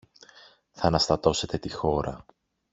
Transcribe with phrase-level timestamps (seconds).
[0.73, 2.25] Θ' αναστατώσετε τη χώρα!